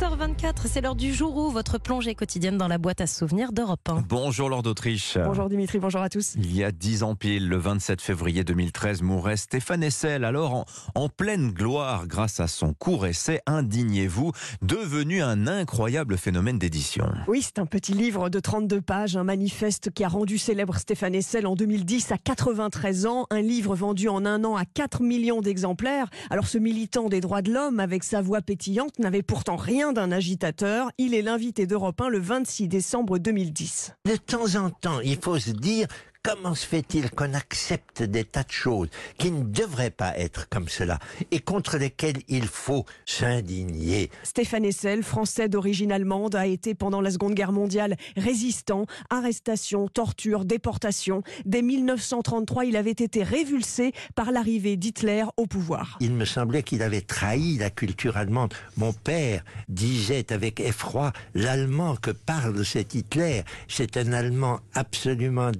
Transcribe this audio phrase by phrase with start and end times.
[0.00, 3.86] 7h24, c'est l'heure du jour où votre plongée quotidienne dans la boîte à souvenirs d'Europe
[3.86, 4.04] 1.
[4.08, 5.18] Bonjour Lord d'Autriche.
[5.22, 6.36] Bonjour Dimitri, bonjour à tous.
[6.36, 10.64] Il y a dix ans pile, le 27 février 2013, mourait Stéphane Hessel, alors en,
[10.94, 14.32] en pleine gloire grâce à son court essai Indignez-vous,
[14.62, 17.04] devenu un incroyable phénomène d'édition.
[17.28, 21.14] Oui, c'est un petit livre de 32 pages, un manifeste qui a rendu célèbre Stéphane
[21.14, 25.42] Hessel en 2010 à 93 ans, un livre vendu en un an à 4 millions
[25.42, 26.08] d'exemplaires.
[26.30, 30.12] Alors ce militant des droits de l'homme, avec sa voix pétillante, n'avait pourtant rien d'un
[30.12, 30.90] agitateur.
[30.98, 33.94] Il est l'invité d'Europe 1 le 26 décembre 2010.
[34.06, 35.86] De temps en temps, il faut se dire
[36.22, 40.68] comment se fait-il qu'on accepte des tas de choses qui ne devraient pas être comme
[40.68, 40.98] cela
[41.30, 44.10] et contre lesquelles il faut s'indigner?
[44.22, 50.44] Stéphane Hessel, français d'origine allemande, a été pendant la Seconde Guerre mondiale résistant, arrestation, torture,
[50.44, 51.22] déportation.
[51.46, 55.96] Dès 1933, il avait été révulsé par l'arrivée d'Hitler au pouvoir.
[56.00, 58.52] Il me semblait qu'il avait trahi la culture allemande.
[58.76, 65.50] Mon père disait avec effroi, l'allemand que parle cet Hitler, c'est un allemand absolument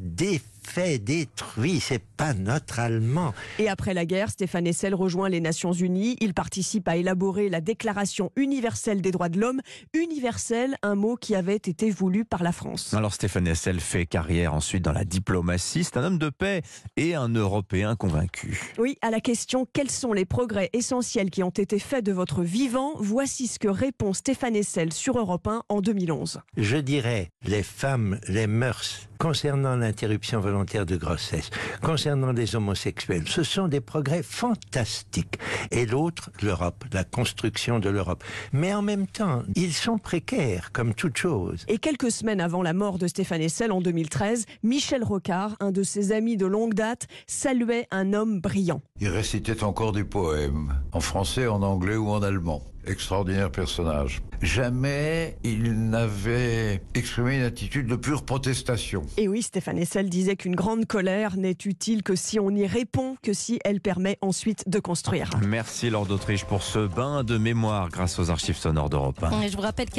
[0.71, 3.35] défait, détruit, c'est pas notre allemand.
[3.59, 6.17] Et après la guerre, Stéphane Hessel rejoint les Nations Unies.
[6.21, 9.61] Il participe à élaborer la Déclaration universelle des droits de l'homme.
[9.95, 12.95] Universelle, un mot qui avait été voulu par la France.
[12.95, 15.83] Alors Stéphane Hessel fait carrière ensuite dans la diplomatie.
[15.83, 16.63] C'est un homme de paix
[16.97, 18.73] et un Européen convaincu.
[18.79, 22.43] Oui, à la question quels sont les progrès essentiels qui ont été faits de votre
[22.43, 26.41] vivant, voici ce que répond Stéphane Hessel sur Europe 1 en 2011.
[26.57, 31.51] Je dirais les femmes, les mœurs concernant l'interruption volontaire de grossesse,
[31.83, 33.25] concernant les homosexuels.
[33.27, 35.39] Ce sont des progrès fantastiques.
[35.71, 38.23] Et l'autre, l'Europe, la construction de l'Europe.
[38.53, 41.65] Mais en même temps, ils sont précaires, comme toute chose.
[41.69, 45.83] Et quelques semaines avant la mort de Stéphane Hessel en 2013, Michel Rocard, un de
[45.83, 48.83] ses amis de longue date, saluait un homme brillant.
[49.01, 52.63] Il récitait encore des poèmes, en français, en anglais ou en allemand.
[52.87, 54.23] Extraordinaire personnage.
[54.41, 59.03] Jamais il n'avait exprimé une attitude de pure protestation.
[59.19, 63.17] Et oui, Stéphane Hessel disait qu'une grande colère n'est utile que si on y répond,
[63.23, 65.29] que si elle permet ensuite de construire.
[65.47, 69.43] Merci Lord d'Autriche pour ce bain de mémoire grâce aux archives sonores d'Europe 1.
[69.43, 69.99] Et je vous rappelle qu'il